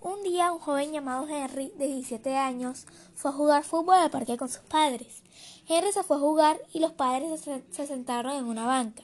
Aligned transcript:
Un 0.00 0.22
día 0.24 0.52
un 0.52 0.58
joven 0.58 0.92
llamado 0.92 1.28
Henry, 1.28 1.72
de 1.78 1.86
17 1.86 2.36
años, 2.36 2.86
fue 3.14 3.30
a 3.30 3.34
jugar 3.34 3.64
fútbol 3.64 3.94
al 3.94 4.10
parque 4.10 4.36
con 4.36 4.48
sus 4.48 4.62
padres. 4.62 5.22
Henry 5.68 5.92
se 5.92 6.02
fue 6.02 6.16
a 6.16 6.20
jugar 6.20 6.60
y 6.72 6.80
los 6.80 6.92
padres 6.92 7.40
se 7.70 7.86
sentaron 7.86 8.32
en 8.32 8.44
una 8.46 8.66
banca. 8.66 9.02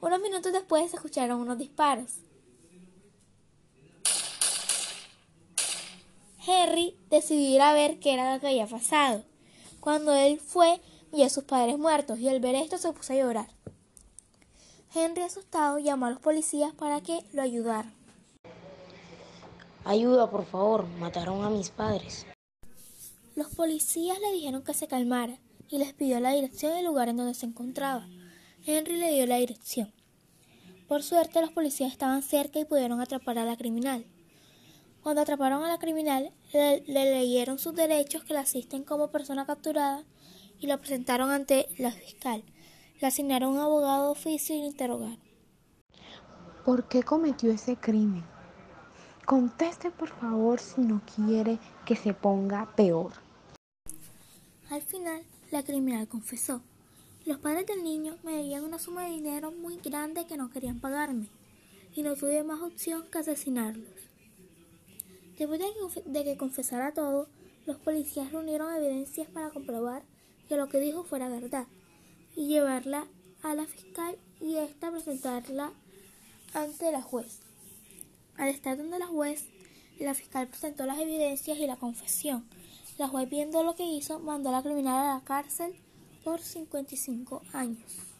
Unos 0.00 0.20
minutos 0.20 0.52
después 0.52 0.90
se 0.90 0.96
escucharon 0.96 1.40
unos 1.40 1.58
disparos. 1.58 2.10
Henry 6.44 6.96
decidió 7.08 7.54
ir 7.54 7.62
a 7.62 7.72
ver 7.72 8.00
qué 8.00 8.14
era 8.14 8.34
lo 8.34 8.40
que 8.40 8.48
había 8.48 8.66
pasado. 8.66 9.22
Cuando 9.78 10.12
él 10.12 10.40
fue, 10.40 10.80
vio 11.12 11.24
a 11.24 11.28
sus 11.28 11.44
padres 11.44 11.78
muertos 11.78 12.18
y 12.18 12.28
al 12.28 12.40
ver 12.40 12.56
esto 12.56 12.78
se 12.78 12.92
puso 12.92 13.12
a 13.12 13.16
llorar. 13.16 13.48
Henry, 14.94 15.22
asustado, 15.22 15.78
llamó 15.78 16.06
a 16.06 16.10
los 16.10 16.20
policías 16.20 16.74
para 16.74 17.00
que 17.00 17.24
lo 17.32 17.42
ayudaran. 17.42 18.01
Ayuda, 19.84 20.30
por 20.30 20.44
favor, 20.44 20.86
mataron 20.98 21.44
a 21.44 21.50
mis 21.50 21.70
padres. 21.70 22.24
Los 23.34 23.48
policías 23.48 24.18
le 24.20 24.32
dijeron 24.32 24.62
que 24.62 24.74
se 24.74 24.86
calmara 24.86 25.38
y 25.68 25.78
les 25.78 25.92
pidió 25.92 26.20
la 26.20 26.32
dirección 26.32 26.74
del 26.74 26.84
lugar 26.84 27.08
en 27.08 27.16
donde 27.16 27.34
se 27.34 27.46
encontraba. 27.46 28.06
Henry 28.64 28.96
le 28.96 29.12
dio 29.12 29.26
la 29.26 29.38
dirección. 29.38 29.92
Por 30.86 31.02
suerte 31.02 31.40
los 31.40 31.50
policías 31.50 31.90
estaban 31.90 32.22
cerca 32.22 32.60
y 32.60 32.64
pudieron 32.64 33.00
atrapar 33.00 33.38
a 33.38 33.44
la 33.44 33.56
criminal. 33.56 34.06
Cuando 35.02 35.22
atraparon 35.22 35.64
a 35.64 35.68
la 35.68 35.78
criminal, 35.78 36.32
le, 36.52 36.82
leyeron 36.86 37.58
sus 37.58 37.74
derechos 37.74 38.22
que 38.22 38.34
la 38.34 38.40
asisten 38.40 38.84
como 38.84 39.10
persona 39.10 39.46
capturada 39.46 40.04
y 40.60 40.68
lo 40.68 40.78
presentaron 40.78 41.30
ante 41.30 41.68
la 41.78 41.90
fiscal. 41.90 42.44
Le 43.00 43.08
asignaron 43.08 43.54
un 43.54 43.58
abogado 43.58 44.04
de 44.04 44.12
oficio 44.12 44.54
y 44.54 44.60
lo 44.60 44.66
interrogaron. 44.66 45.18
¿Por 46.64 46.86
qué 46.86 47.02
cometió 47.02 47.50
ese 47.50 47.74
crimen? 47.76 48.24
Conteste 49.24 49.90
por 49.90 50.08
favor 50.08 50.58
si 50.58 50.80
no 50.80 51.00
quiere 51.14 51.58
que 51.86 51.94
se 51.94 52.12
ponga 52.12 52.74
peor. 52.74 53.12
Al 54.68 54.82
final, 54.82 55.22
la 55.50 55.62
criminal 55.62 56.08
confesó. 56.08 56.60
Los 57.24 57.38
padres 57.38 57.66
del 57.66 57.84
niño 57.84 58.16
me 58.24 58.36
debían 58.36 58.64
una 58.64 58.80
suma 58.80 59.04
de 59.04 59.10
dinero 59.10 59.52
muy 59.52 59.76
grande 59.76 60.26
que 60.26 60.36
no 60.36 60.50
querían 60.50 60.80
pagarme, 60.80 61.28
y 61.94 62.02
no 62.02 62.16
tuve 62.16 62.42
más 62.42 62.60
opción 62.62 63.04
que 63.12 63.18
asesinarlos. 63.18 63.90
Después 65.38 65.60
de 66.04 66.24
que, 66.24 66.36
confesara 66.36 66.92
todo, 66.92 67.28
los 67.64 67.76
policías 67.76 68.32
reunieron 68.32 68.74
evidencias 68.74 69.28
para 69.28 69.50
comprobar 69.50 70.02
que 70.48 70.56
lo 70.56 70.68
que 70.68 70.80
dijo 70.80 71.04
fuera 71.04 71.28
verdad 71.28 71.66
y 72.34 72.48
llevarla 72.48 73.06
a 73.42 73.54
la 73.54 73.66
fiscal 73.66 74.18
y 74.40 74.56
ésta 74.56 74.90
presentarla 74.90 75.72
ante 76.54 76.90
la 76.90 77.02
juez. 77.02 77.51
Al 78.36 78.48
estar 78.48 78.76
donde 78.76 78.98
la 78.98 79.06
juez, 79.06 79.44
la 79.98 80.14
fiscal 80.14 80.48
presentó 80.48 80.86
las 80.86 80.98
evidencias 80.98 81.58
y 81.58 81.66
la 81.66 81.76
confesión. 81.76 82.44
La 82.98 83.08
juez 83.08 83.28
viendo 83.28 83.62
lo 83.62 83.74
que 83.74 83.84
hizo 83.84 84.18
mandó 84.18 84.48
a 84.48 84.52
la 84.52 84.62
criminal 84.62 85.06
a 85.06 85.14
la 85.14 85.24
cárcel 85.24 85.74
por 86.24 86.40
55 86.40 87.42
años. 87.52 88.11